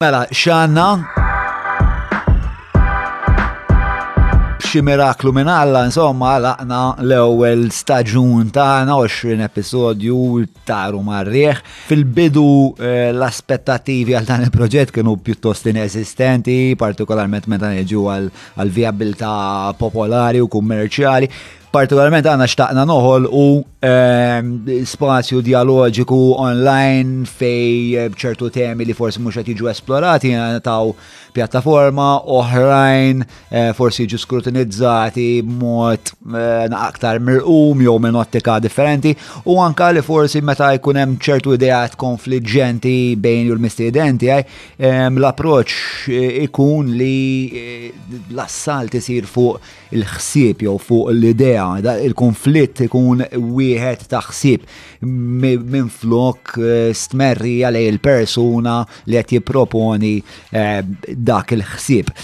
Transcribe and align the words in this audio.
Mela, 0.00 0.28
xanna 0.30 0.94
xi 4.62 4.80
miraklu 4.80 5.32
minn 5.32 5.48
Alla, 5.50 5.82
insomma, 5.90 6.36
laqna 6.38 6.82
l-ewwel 7.02 7.66
staġun 7.74 8.52
tagħna 8.54 8.94
20 8.94 9.42
episodju 9.42 10.20
ta' 10.68 10.86
marrieħ. 11.02 11.64
Fil-bidu 11.90 12.46
eh, 12.78 13.08
l-aspettativi 13.10 14.14
għal 14.14 14.28
dan 14.30 14.46
il-proġett 14.46 14.94
kienu 14.94 15.16
pjuttost 15.18 15.66
inesistenti, 15.72 16.76
partikolarment 16.78 17.50
meta 17.50 17.72
neġu 17.74 18.06
għal 18.14 18.70
vijabilità 18.70 19.74
popolari 19.82 20.38
u 20.38 20.46
kummerċjali 20.46 21.32
partikolarment 21.72 22.24
għanna 22.26 22.46
xtaqna 22.48 22.84
noħol 22.88 23.26
u 23.38 23.44
ehm, 23.84 24.54
spazju 24.88 25.42
dialogiku 25.44 26.16
online 26.40 27.28
fej 27.28 27.98
eh, 27.98 28.10
ċertu 28.16 28.48
temi 28.54 28.86
li 28.88 28.96
forsi 28.96 29.20
mux 29.20 29.36
jiġu 29.44 29.68
esplorati 29.70 30.32
taw 30.64 30.92
pjattaforma 31.36 32.08
oħrajn 32.38 33.22
eh, 33.22 33.70
forsi 33.76 34.06
jiġu 34.06 34.20
skrutinizzati 34.22 35.28
mod 35.44 36.08
eh, 36.08 36.78
aktar 36.88 37.20
mirqum 37.20 37.84
jew 37.84 37.98
minn 38.06 38.16
ottika 38.22 38.56
differenti 38.64 39.12
u 39.52 39.58
anka 39.62 39.90
li 39.96 40.02
forsi 40.04 40.40
meta 40.42 40.70
jkun 40.78 41.02
hemm 41.02 41.18
ċertu 41.28 41.56
ideat 41.58 41.98
konfliġġenti 42.00 42.96
bejn 43.20 43.52
u 43.52 43.58
l-mistiedenti 43.58 44.32
ehm, 44.32 45.20
l-approċ 45.20 46.24
ikun 46.48 46.94
li 46.96 47.92
l-assalt 48.32 48.96
isir 48.98 49.28
fuq 49.28 49.60
il-ħsieb 49.96 50.64
jew 50.66 50.76
fuq 50.80 51.12
l-idea 51.12 51.57
Ewropea, 51.58 51.96
il-konflitt 52.06 52.80
ikun 52.86 53.22
wieħed 53.56 54.06
taħsib 54.12 54.66
minn 55.02 55.90
flok 55.92 56.58
eh, 56.60 56.90
stmerri 56.96 57.56
għalej 57.66 57.88
il-persuna 57.92 58.76
li 59.10 59.16
qed 59.18 59.36
jipproponi 59.38 60.14
eh, 60.18 60.82
dak 61.14 61.56
il-ħsieb 61.58 62.14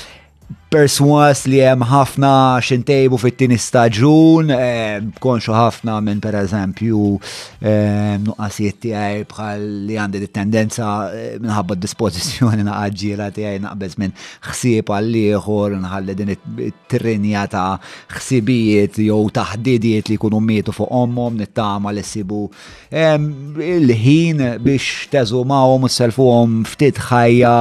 perswas 0.75 1.45
li 1.47 1.61
hemm 1.63 1.85
ħafna 1.87 2.31
xintejbu 2.67 3.19
fit-tieni 3.23 3.57
staġun, 3.63 4.49
eh, 4.51 4.97
konxu 5.23 5.53
ħafna 5.55 6.01
minn 6.03 6.19
per 6.25 6.35
eżempju 6.41 7.03
eh, 7.15 8.17
nuqqasijiet 8.25 8.81
tiegħi 8.83 9.21
bħal 9.31 9.63
li 9.87 9.99
għandi 10.03 10.31
tendenza 10.35 10.89
eh, 11.15 11.37
minħabba 11.45 11.77
dispożizzjoni 11.79 12.67
naqaġġiela 12.67 13.29
tiegħi 13.37 13.61
naqbeż 13.69 13.99
minn 14.03 14.17
ħsieb 14.49 14.91
għal 14.97 15.15
ieħor 15.21 15.77
nħalli 15.85 16.17
din 16.23 16.35
it-trinja 16.35 17.45
ta' 17.55 17.79
ħsibijiet 18.17 18.99
jew 19.07 19.21
taħdidiet 19.39 20.11
li 20.11 20.19
jkunu 20.19 20.43
mietu 20.43 20.75
fuq 20.75 20.91
omhom 21.05 21.39
nittama 21.39 21.95
li 21.95 22.03
sibu 22.03 22.49
il-ħin 22.95 24.43
biex 24.65 25.07
teżumawhom 25.15 25.87
u 25.87 25.95
selfuhom 26.03 26.61
ftit 26.75 26.99
ħajja 27.13 27.55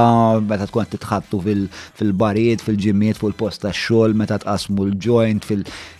meta 0.50 0.66
tkun 0.66 0.90
titħattu 0.96 1.42
fil-barijiet 1.46 2.62
fil-ġimmi 2.66 3.02
femmiet 3.04 3.20
fuq 3.20 3.32
il-post 3.32 3.62
ta' 3.64 3.74
xogħol 3.76 4.14
meta 4.20 4.38
tqasmu 4.40 4.86
l-joint 4.88 5.46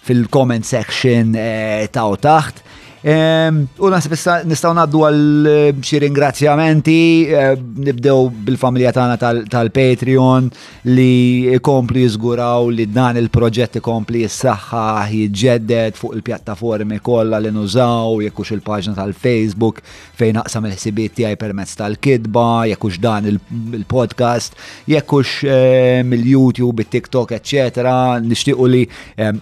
fil-comment 0.07 0.65
section 0.69 1.35
eh, 1.37 1.89
ta' 1.93 2.07
u 2.09 2.17
taħt. 2.25 2.63
Ehm, 3.05 3.67
u 3.85 3.91
nasib 3.93 4.15
nistaw 4.17 4.39
nistgħu 4.49 4.71
ngħaddu 4.79 5.01
għal 5.07 5.47
eh, 5.47 5.81
xi 5.85 5.99
ringrazzjamenti, 6.01 7.01
eh, 7.29 7.51
nibdew 7.89 8.31
bil-familja 8.47 8.95
tagħna 8.97 9.19
tal-Patreon 9.53 10.47
li 10.89 11.53
ikomplu 11.53 12.01
jżguraw 12.07 12.71
li 12.73 12.87
dan 12.95 13.19
il-proġett 13.21 13.77
ikompli 13.83 14.23
saħħa 14.25 14.85
jiġġedded 15.13 15.99
fuq 16.01 16.15
il-pjattaformi 16.17 17.03
kollha 17.05 17.43
li 17.45 17.53
nużaw, 17.53 18.23
jekk 18.25 18.47
il-paġna 18.57 18.97
tal-Facebook 18.97 19.83
fejn 20.17 20.41
naqsam 20.41 20.71
il-ħsibiet 20.71 21.15
tiegħi 21.21 21.39
permezz 21.45 21.77
tal-kidba, 21.83 22.47
jekk 22.73 22.95
dan 23.05 23.29
il-podcast, 23.35 24.57
jekk 24.95 25.21
eh, 25.53 26.01
mill-YouTube, 26.09 26.87
it-TikTok, 26.89 27.37
eccetera, 27.37 28.17
nixtiequ 28.25 28.65
li 28.73 28.83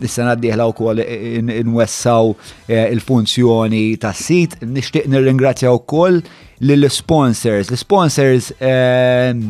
issa 0.03 0.27
ngħaddiħla 0.27 0.67
wkoll 0.75 1.07
inwessaw 1.63 2.35
il-funzjoni 2.83 3.51
ta' 3.53 3.69
sit 3.69 4.01
tas 4.01 4.23
sit 4.27 4.57
nixtieq 4.63 5.65
u 5.75 5.81
koll 5.91 6.21
lill-sponsors. 6.61 7.71
L-sponsors 7.73 8.53
ehm, 8.61 9.43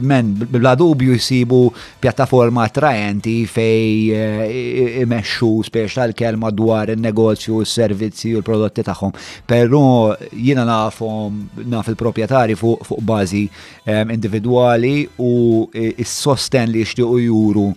men 0.00 0.28
bla 0.48 0.72
dubju 0.74 1.12
jisibu 1.18 1.66
pjattaforma 2.00 2.64
trajenti 2.72 3.34
fej 3.44 4.14
eh, 4.16 5.02
imexxu 5.02 5.50
spiex 5.68 5.98
l 6.06 6.14
kelma 6.16 6.48
dwar 6.50 6.88
il-negozju, 6.94 7.60
s-servizzi 7.66 8.32
u 8.34 8.40
l-prodotti 8.40 8.84
tagħhom. 8.86 9.12
Però 9.46 10.14
jiena 10.32 10.64
nafhom 10.64 11.42
naf 11.70 11.90
il 11.92 11.98
propietari 12.00 12.56
fuq 12.58 13.02
bażi 13.10 13.44
ehm, 13.86 14.14
individwali 14.16 15.02
u 15.20 15.32
s-sosten 15.68 16.72
li 16.72 16.86
jixtiequ 16.86 17.18
juru 17.26 17.72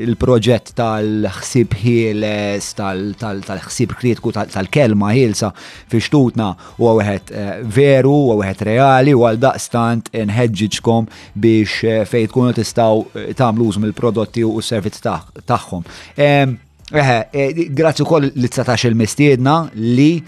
il-proġett 0.00 0.72
tal-ħsib 0.78 1.74
ħieles, 1.80 2.68
tal-ħsib 2.78 3.94
kritiku, 4.00 4.32
tal-kelma 4.36 5.10
ħielsa 5.14 5.50
fi 5.56 6.00
xtutna 6.04 6.48
u 6.80 6.88
għawħet 6.94 7.32
eh, 7.34 7.52
veru, 7.78 8.14
u 8.28 8.32
għawħet 8.38 8.64
reali, 8.70 9.14
u 9.16 9.26
għal-daqstant 9.28 10.12
nħedġiġkom 10.26 11.10
biex 11.40 11.84
eh, 11.94 12.00
fejt 12.08 12.32
tkunu 12.32 12.56
tistaw 12.56 13.02
eh, 13.14 13.30
tamluż 13.36 13.80
mill 13.84 13.96
prodotti 13.98 14.44
u 14.46 14.56
s-servizz 14.62 15.02
tagħhom. 15.46 15.84
Eħe, 16.90 17.16
e, 17.30 17.42
grazzi 17.70 18.02
kol 18.04 18.24
li 18.34 18.48
t 18.50 18.62
il-mistiedna 18.88 19.70
li 19.76 20.22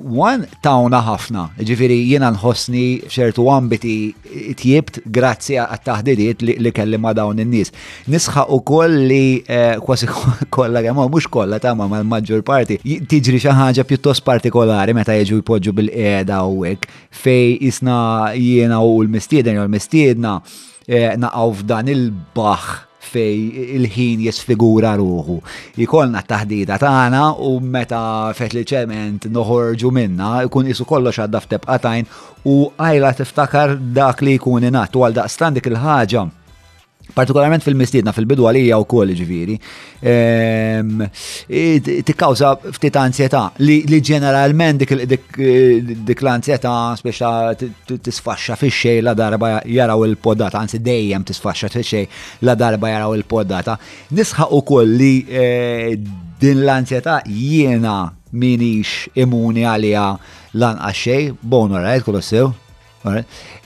wan 0.00 0.46
tawna 0.64 1.02
ħafna. 1.04 1.42
Ġifiri 1.60 1.98
jena 2.08 2.30
nħossni 2.32 3.02
xertu 3.12 3.44
għambiti 3.52 3.96
tjibt 4.56 5.02
grazzi 5.12 5.58
għat-taħdidiet 5.60 6.40
li 6.42 6.72
kelli 6.72 6.96
ma 7.00 7.12
dawn 7.12 7.40
in-nis. 7.44 7.72
Nisħa 8.08 8.46
u 8.56 8.62
koll 8.64 8.96
li 9.10 9.42
e, 9.46 9.76
kwasi 9.84 10.08
kolla 10.56 10.80
għemma, 10.80 11.04
mux 11.04 11.28
kolla 11.28 11.60
ta' 11.60 11.74
ma 11.76 11.90
l-maġġor 12.00 12.46
parti, 12.48 12.80
tiġri 12.80 13.42
xaħġa 13.44 13.84
pjuttost 13.84 14.24
partikolari 14.24 14.96
meta 14.96 15.12
jieġu 15.20 15.42
jpoġġu 15.42 15.76
bil-qeda 15.82 16.40
u 16.48 16.64
fej 17.12 17.58
isna 17.68 18.32
jena 18.40 18.80
u 18.80 19.02
l-mistiedna 19.04 19.60
u 19.60 19.68
l-mistiedna 19.68 20.38
naqaw 21.20 21.52
f'dan 21.60 21.88
il-baħ 21.90 22.74
fej 23.10 23.38
il-ħin 23.78 24.24
jisfigura 24.26 24.94
ruħu. 25.00 25.36
Ikolna 25.86 26.22
taħdida 26.32 26.78
tagħna 26.82 27.22
u 27.48 27.52
meta 27.74 28.02
fet 28.38 28.56
li 28.58 28.64
ċement 28.72 29.28
noħorġu 29.38 29.92
minna 29.98 30.32
ikun 30.48 30.70
isu 30.74 30.88
kollox 30.90 31.20
xaddaf 31.20 31.48
tebqatajn 31.54 32.10
u 32.50 32.56
għajla 32.76 33.14
tiftakar 33.20 33.76
dak 34.00 34.24
li 34.26 34.36
jkun 34.40 34.68
inat 34.70 34.98
u 34.98 35.06
għal 35.06 35.20
daqstan 35.22 35.58
dik 35.58 35.70
il 35.72 35.80
ħagġa 35.84 36.26
partikolarment 37.14 37.62
fil-mistiedna 37.64 38.10
fil-bidu 38.14 38.46
għalija 38.48 38.78
u 38.82 38.86
kol 38.88 39.12
ġviri, 39.16 39.56
ehm, 40.12 41.04
tikkawza 42.06 42.54
ftit 42.74 42.96
ansjeta 42.98 43.44
li 43.62 43.82
ġeneralment 44.00 44.80
dik 44.82 46.20
l-ansjeta 46.22 46.96
speċa 46.98 47.30
t-sfasċa 47.92 48.56
fi 48.58 48.70
xej 48.80 49.00
la 49.06 49.14
darba 49.18 49.60
jaraw 49.70 50.04
il-poddata, 50.08 50.58
anzi 50.58 50.78
dejjem 50.82 51.24
tisfaxxa 51.26 51.68
fi 51.76 51.82
xej 51.82 52.06
la 52.44 52.54
darba 52.58 52.90
jaraw 52.90 53.14
il-poddata. 53.16 53.78
Nisħaq 54.12 54.52
u 54.52 54.60
kol 54.66 54.96
li 54.96 55.24
e, 55.28 55.98
din 56.40 56.64
l-ansjeta 56.64 57.22
jiena 57.26 58.10
minix 58.36 59.06
imuni 59.14 59.64
għalija 59.64 60.06
lan 60.58 60.76
għaxej, 60.82 61.34
bonu 61.42 61.76
rajt 61.78 62.04
kolossew. 62.04 62.50
sew. 62.52 62.65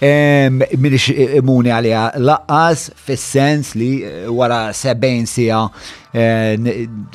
Minix 0.01 1.09
immuni 1.39 1.73
għalija 1.73 2.03
laqqas 2.21 2.87
fis-sens 3.07 3.73
li 3.81 3.91
eh, 4.05 4.29
wara 4.29 4.69
70 4.77 5.29
sija 5.31 5.61
eh, 6.13 6.55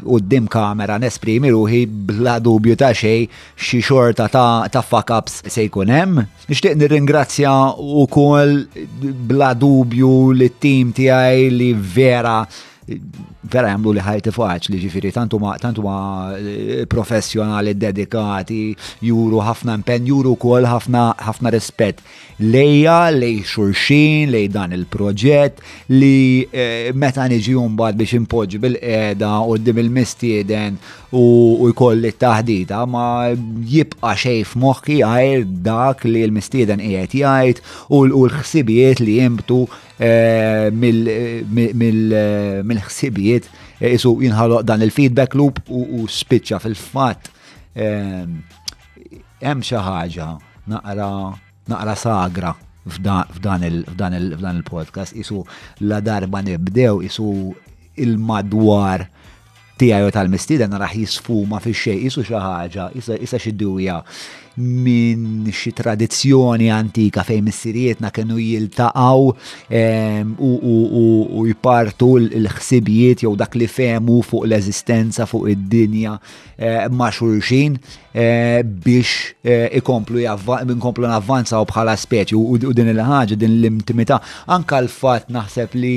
u 0.03 0.19
d-dim 0.21 0.47
kamera 0.51 0.97
nesprimi 1.01 1.51
ruħi 1.53 1.83
bla 2.11 2.37
dubju 2.43 2.75
ta' 2.79 2.93
xej 2.97 3.27
xi 3.55 3.81
xorta 3.85 4.27
ta' 4.31 4.83
fuck-ups 4.87 5.43
se 5.51 5.67
jkun 5.67 5.93
hemm. 5.93 6.23
Nixtieq 6.49 6.77
nirringrazzja 6.79 7.53
wkoll 8.05 8.63
bla 9.29 9.53
dubju 9.57 10.13
li 10.33 10.49
t-tim 10.53 10.93
tiegħi 10.97 11.47
li 11.53 11.73
vera 11.73 12.41
vera 13.51 13.69
jamlu 13.69 13.91
li 13.93 14.03
ħajti 14.03 14.31
faċli 14.33 14.79
ġifiri, 14.83 15.11
tantu 15.15 15.39
ma, 15.41 15.53
tantu 15.61 15.83
ma 15.85 15.95
eh, 16.37 16.83
professjonali 16.89 17.75
dedikati, 17.79 18.61
juru 19.05 19.41
ħafna 19.45 19.77
impenn, 19.79 20.07
juru 20.11 20.35
kol 20.41 20.67
ħafna, 20.69 21.05
ħafna 21.27 21.51
rispet. 21.55 22.01
Lejja, 22.41 22.95
lej 23.15 23.43
xurxin, 23.47 24.31
lej 24.33 24.49
dan 24.51 24.73
il-proġett, 24.75 25.61
li 25.93 26.41
eh, 26.51 26.89
meta 26.97 27.27
niġi 27.31 27.55
mbagħad 27.55 28.01
biex 28.01 28.17
impoġ 28.19 28.57
bil 28.63 28.75
eda 28.81 29.35
u 29.45 29.55
d 29.59 29.75
il-mistieden 29.85 30.77
u 31.15 31.21
jkolli 31.71 32.09
t-taħdita, 32.17 32.81
ma 32.91 33.05
jibqa 33.31 34.15
xej 34.19 34.41
f'moħħi 34.49 34.99
għajr 35.07 35.45
dak 35.63 36.05
li 36.11 36.25
l-mistieden 36.27 36.83
qiegħed 36.83 37.19
jgħid 37.21 37.63
u 37.93 38.05
l-ħsibijiet 38.09 39.03
li 39.05 39.19
jimbtu. 39.21 39.61
Eh, 39.95 40.67
eh, 40.67 40.71
eh, 40.71 41.69
mill-ħsibijiet 42.67 43.45
isu 43.95 44.09
jinħaloq 44.25 44.65
dan 44.67 44.83
il-feedback 44.83 45.33
loop 45.39 45.61
u 45.71 46.03
spiċċa 46.03 46.59
fil-fatt 46.59 47.29
hemm 47.79 49.63
xi 49.63 49.79
ħaġa 49.79 50.27
naqra 50.75 51.07
naqra 51.71 51.95
sagra 51.95 52.51
f'dan 52.91 53.63
il-podcast 53.69 55.15
isu 55.15 55.39
la 55.87 56.01
darba 56.03 56.43
nibdew 56.43 56.99
isu 57.07 57.31
il-madwar 57.95 59.07
tiegħi 59.79 60.11
tal 60.15 60.29
mistiden 60.31 60.75
raħ 60.79 60.93
jisfuma 61.01 61.59
fi 61.63 61.73
xej 61.75 62.05
isu 62.07 62.23
xi 62.23 62.39
ħaġa, 62.39 62.89
issa 62.99 63.39
xi 63.39 63.53
dewja 63.59 63.97
minn 64.55 65.43
xi 65.51 65.73
tradizzjoni 65.75 66.69
antika 66.71 67.25
fejn 67.27 67.43
missirietna 67.43 68.07
kienu 68.15 68.37
jiltaqgħu 68.39 69.33
ehm, 69.75 70.29
u 70.39 71.43
jpartu 71.51 72.09
l-ħsibijiet 72.21 73.25
jew 73.27 73.33
dak 73.41 73.57
li 73.59 73.67
femu 73.67 74.21
fuq 74.23 74.47
l-eżistenza 74.47 75.27
fuq 75.27 75.51
id-dinja 75.57 76.15
eh, 76.55 76.87
ma' 76.87 77.11
xulxin 77.19 77.75
eh, 78.15 78.63
biex 78.63 79.33
eh, 79.43 79.67
ikomplu 79.81 80.23
inkomplu 80.23 81.11
navvanzaw 81.11 81.67
bħala 81.73 81.97
speċi 81.99 82.39
u 82.39 82.71
din 82.71 82.93
il-ħaġa 82.95 83.35
din 83.35 83.59
l-intimità 83.59 84.21
anka 84.47 84.79
l-fatt 84.85 85.35
naħseb 85.35 85.75
li 85.83 85.95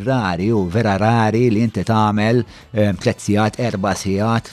rari 0.00 0.50
u 0.52 0.62
vera 0.72 0.96
rari 1.00 1.44
li 1.50 1.60
inti 1.64 1.82
tagħmel 1.84 2.42
tliet 2.72 3.12
eh, 3.12 3.22
sigħat, 3.22 3.58
erba' 3.68 3.92
sigħat, 3.98 4.52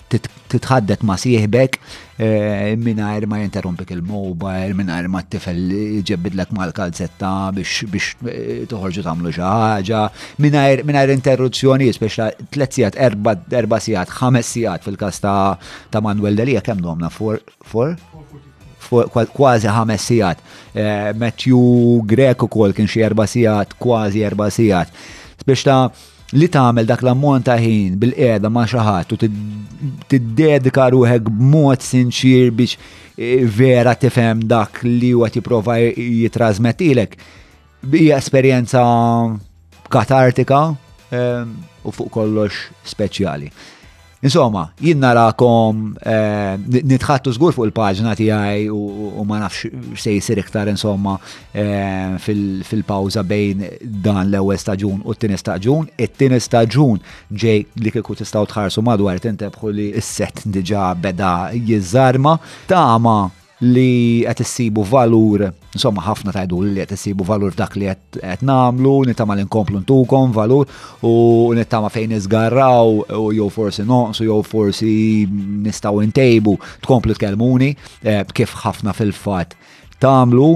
titħaddet 0.51 1.03
ma' 1.07 1.17
sieħbek 1.19 1.77
eh, 2.17 2.75
mingħajr 2.77 3.27
ma 3.29 3.39
jinterrompik 3.43 3.91
il-mobile, 3.95 4.73
mingħajr 4.77 5.07
ma 5.11 5.21
t-tifel 5.23 5.61
ġebbidlek 6.09 6.51
mal-kalzetta 6.59 7.31
biex 7.55 8.13
eh, 8.25 8.65
toħorġu 8.71 9.05
tagħmlu 9.07 9.33
xi 9.35 9.43
ħaġa, 9.45 10.03
mingħajr 10.45 11.15
interruzzjoni, 11.15 11.89
speċa 11.97 12.31
tliet 12.55 12.75
sigħat, 12.79 12.99
erba' 13.63 13.79
sigħat, 13.87 14.17
ħames 14.19 14.53
sigħat 14.57 14.85
fil-każ 14.89 15.23
ta' 15.23 16.03
Manuel 16.03 16.37
Delija 16.39 16.61
kemm 16.65 16.81
domna 16.83 17.09
for 17.13 17.41
kważi 18.89 19.67
ħames 19.69 20.05
sigħat. 20.09 20.39
Matthew 21.21 22.01
Greco 22.09 22.47
kol 22.49 22.73
kien 22.73 22.87
xi 22.89 23.03
erba' 23.05 23.27
sigħat 23.29 23.75
kważi 23.77 24.23
erba' 24.25 24.47
sigħat 24.49 24.89
biex 25.49 25.65
ta' 25.65 25.89
li 26.37 26.47
tagħmel 26.53 26.85
dak 26.85 27.01
l-ammont 27.05 27.47
ta' 27.49 27.55
ħin 27.61 27.95
bil-qiegħda 28.01 28.51
ma' 28.53 28.63
xi 28.69 28.81
ħadd 28.85 29.15
u 29.15 29.19
tiddedika 30.13 30.85
ruħek 30.93 31.29
b'mod 31.39 31.85
sinċir 31.87 32.51
biex 32.59 32.77
e, 33.17 33.29
vera 33.59 33.95
tifhem 33.97 34.43
dak 34.53 34.83
li 34.85 35.09
huwa 35.15 35.31
tipprova 35.33 35.79
jitrażmettilek. 35.81 37.17
Hija 37.95 38.19
esperjenza 38.21 38.81
katartika 39.89 40.59
u 40.69 41.91
fuq 41.95 42.11
kollox 42.13 42.61
speċjali. 42.93 43.49
Insomma, 44.21 44.65
jien 44.83 44.99
narakom 44.99 45.83
eh, 46.03 46.57
nitħattu 46.91 47.31
żgur 47.37 47.53
fuq 47.55 47.69
il-paġna 47.69 48.17
tiegħi 48.19 48.65
u 48.67 49.23
ma 49.23 49.37
nafx 49.39 49.69
se 49.95 50.11
jsir 50.17 50.41
iktar 50.43 50.67
insomma 50.67 51.13
eh, 51.55 52.19
fil-pawża 52.19 53.23
bejn 53.23 53.63
dan 54.03 54.19
l-ewwel 54.25 54.59
staġun 54.59 54.99
u 55.07 55.15
t 55.15 55.23
tini 55.23 55.39
staġun. 55.39 55.87
it 55.95 56.17
tini 56.19 56.35
staġun 56.43 56.99
ġej 57.31 57.63
li 57.79 57.95
kieku 57.95 58.19
tistgħu 58.19 58.43
tħarsu 58.51 58.83
madwar 58.83 59.23
tintebħu 59.23 59.71
li 59.79 59.87
s-set 60.03 60.43
diġà 60.51 60.89
beda 60.99 61.33
jiżarma. 61.55 62.35
Tama 62.67 63.17
li 63.59 64.23
qed 64.23 64.39
issibu 64.43 64.85
valur, 64.87 65.41
insomma 65.75 66.03
ħafna 66.05 66.31
tajdu 66.35 66.61
li 66.63 66.79
qed 66.79 66.93
issibu 66.95 67.25
valur 67.27 67.51
f'dak 67.51 67.75
li 67.79 67.89
qed 67.89 68.45
nagħmlu, 68.47 68.93
nittama 69.09 69.35
li 69.35 69.43
nkomplu 69.47 69.81
ntukom 69.83 70.31
valur 70.35 70.69
u 71.03 71.51
nittama 71.57 71.91
fejn 71.91 72.15
iżgarraw 72.15 72.93
u 73.19 73.27
jew 73.35 73.49
forsi 73.51 73.83
noqsu 73.83 74.29
jew 74.29 74.39
forsi 74.47 74.93
nistgħu 75.67 76.05
intejbu 76.07 76.55
tkomplu 76.85 77.17
tkellmuni 77.19 77.73
eh, 78.03 78.23
kif 78.33 78.55
ħafna 78.63 78.95
fil-fatt 78.95 79.57
tagħmlu 79.99 80.49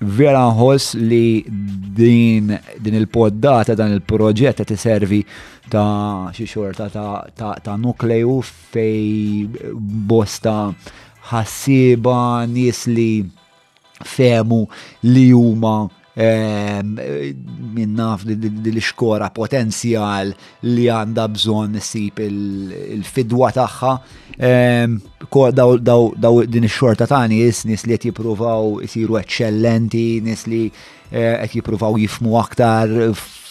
vera 0.00 0.46
nħoss 0.48 0.96
li 1.00 1.42
din, 1.44 2.54
din 2.80 2.94
il-poddata, 2.96 3.74
dan 3.76 3.92
il-proġett 3.96 4.62
qed 4.62 4.72
iservi 4.76 5.18
ta' 5.72 6.30
xi 6.32 6.46
xorta 6.48 6.86
ta', 6.88 7.24
ta, 7.36 7.52
ta, 7.60 7.76
ta 7.76 8.72
fej 8.72 9.46
bosta 9.80 10.58
ħassiba 11.30 12.18
nis 12.50 12.86
li 12.90 13.10
femu 14.14 14.62
li 15.06 15.26
huma 15.36 15.78
minn 16.20 17.92
naf 17.96 18.24
li 18.26 18.80
xkora 18.82 19.28
potenzjal 19.32 20.32
li 20.66 20.88
għanda 20.90 21.24
bżon 21.32 21.78
sip 21.80 22.18
il-fidwa 22.26 23.52
taħħa. 23.56 23.92
Daw 25.56 26.42
din 26.50 26.66
xorta 26.68 27.06
ta' 27.08 27.22
nis, 27.30 27.62
nis 27.70 27.86
li 27.86 27.96
jtipruvaw 27.96 28.36
jipruvaw 28.36 28.84
jisiru 28.84 29.20
eccellenti, 29.22 30.04
nis 30.26 30.44
li 30.50 30.64
eh, 30.68 31.38
jtipruvaw 31.46 31.96
jifmu 32.04 32.36
aktar 32.42 32.92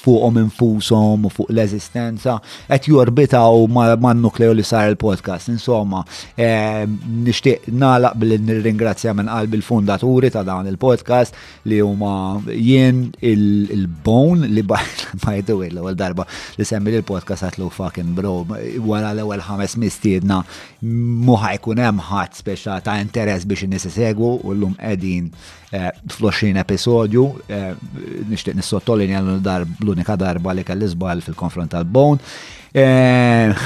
fuqhom 0.03 0.37
infushom 0.43 1.25
u 1.27 1.31
fuq 1.33 1.49
l-eżistenza 1.55 2.37
qed 2.67 2.87
jorbitaw 2.91 3.65
n 3.67 4.21
nukleo 4.23 4.53
li 4.53 4.63
sar 4.63 4.89
il-podcast. 4.91 5.49
Insomma, 5.53 6.03
eh, 6.37 6.85
nixtieq 6.87 7.67
nagħlaq 7.67 8.17
billi 8.21 8.37
nirringrazzja 8.47 9.13
minn 9.13 9.29
qalbi 9.31 9.57
l-fundaturi 9.59 10.31
ta' 10.31 10.43
dan 10.43 10.67
il-podcast 10.67 11.35
li 11.65 11.79
huma 11.79 12.39
jien 12.47 13.05
il-bone 13.19 14.47
li 14.47 14.63
by 14.63 15.39
the 15.45 15.53
way 15.55 15.69
l-ewwel 15.69 15.95
darba 15.95 16.25
li 16.57 16.65
semmi 16.65 16.93
l-podcast 16.99 17.47
għatlu 17.49 17.69
fucking 17.71 18.15
bro 18.15 18.45
wara 18.85 19.11
l-ewwel 19.13 19.43
ħames 19.49 19.77
mistiedna 19.79 20.43
muħa 20.81 21.53
jkun 21.59 21.83
hemm 21.83 22.03
ħadd 22.09 22.39
speċa 22.43 22.79
ta' 22.85 22.97
interess 23.03 23.45
biex 23.47 23.67
in 23.67 24.17
u 24.19 24.53
llum 24.55 24.75
qegħdin 24.79 25.29
eh, 25.75 25.89
fl-20 26.07 26.57
episodju 26.59 27.23
eh, 27.47 27.73
nixtieq 28.29 28.55
nissottolinja 28.57 29.19
l-darb 29.21 29.75
l-unika 29.89 30.15
darba 30.21 30.53
li 30.55 30.63
kelli 30.65 30.87
zbal 30.93 31.21
fil-konfront 31.25 31.71
tal-Bone. 31.73 32.21
Eh, 32.75 33.57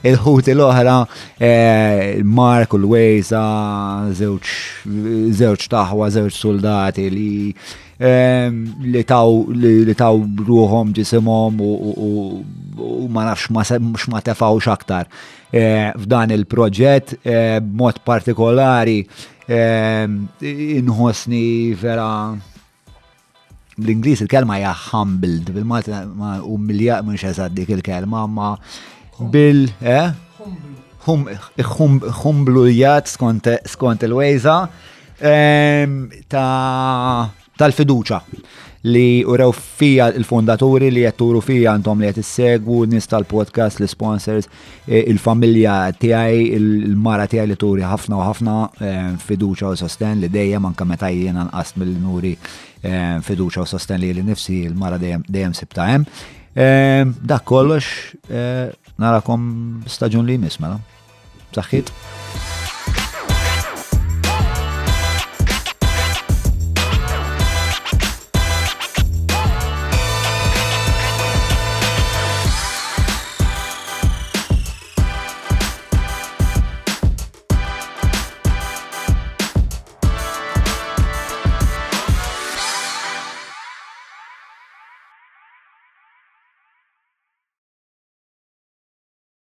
Il-ħut 0.08 0.48
l-oħra, 0.54 0.94
eh, 1.36 2.22
Mark 2.40 2.76
u 2.76 2.80
l-Wejza, 2.80 3.42
zewċ 4.16 5.68
taħwa, 5.74 6.08
zewċ 6.16 6.38
soldati 6.46 7.04
eh, 7.06 7.10
li 7.16 7.32
li 8.92 9.02
taw 9.04 9.34
li 9.62 9.92
taw 10.02 10.22
ruħom 10.48 10.94
ġisimhom 10.96 11.58
u 11.60 12.08
ma 13.12 13.26
nafx 13.28 13.50
ma 14.08 14.20
tefawx 14.24 14.70
aktar 14.72 15.10
f'dan 15.52 16.32
il-proġett 16.32 17.18
b'mod 17.66 18.00
partikolari 18.08 19.02
inħossni 20.80 21.44
vera 21.76 22.08
bl-Inglis 23.82 24.22
il-kelma 24.24 24.56
hija 24.60 24.72
humbled, 24.86 25.48
bil-Malti 25.56 25.92
ma 26.20 26.36
umiljaq 26.54 27.02
mhux 27.04 27.40
dik 27.56 27.68
il-kelma, 27.76 28.26
ma 28.38 28.54
bil 29.32 29.64
eh? 29.80 30.10
Humblu 31.04 32.08
Humblujat 32.22 33.08
skont 33.08 34.02
il-wejza 34.04 34.56
ta' 36.28 37.28
tal-fiduċa 37.60 38.20
li 38.82 39.24
urew 39.28 39.52
fija 39.52 40.06
il-fondaturi 40.16 40.88
li 40.92 41.02
jatturu 41.04 41.42
fija 41.44 41.74
għandhom 41.76 42.00
li 42.00 42.08
jatissegwu 42.08 42.84
nista 42.88 43.18
l 43.20 43.26
podcast 43.28 43.80
l-sponsors, 43.80 44.48
eh, 44.86 45.04
il-familja 45.12 45.90
tijaj, 46.00 46.40
il-mara 46.56 47.26
tijaj 47.30 47.46
li 47.50 47.56
turi 47.60 47.82
ħafna 47.84 48.16
u 48.16 48.24
ħafna 48.24 48.54
eh, 48.64 49.02
fiduċa 49.26 49.74
u 49.74 49.80
sosten 49.80 50.20
li 50.22 50.28
dejjem 50.32 50.64
man 50.64 50.76
meta 50.88 51.08
jiena 51.12 51.44
nqast 51.48 51.76
mill-nuri 51.80 52.34
eh, 52.82 53.18
fiduċa 53.24 53.62
u 53.66 53.68
sosten 53.68 54.00
li 54.00 54.14
li 54.16 54.22
nifsi 54.24 54.62
il-mara 54.70 54.98
dejjem 55.00 55.54
sibta 55.56 55.86
hemm. 55.92 56.06
Dak 57.20 57.44
kollox 57.46 57.84
narakom 58.98 59.52
staġun 59.86 60.26
li 60.26 60.34
jmiss 60.34 60.58
mela. 60.60 60.80
Saħħit? 61.54 62.58